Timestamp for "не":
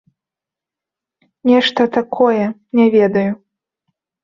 2.77-2.89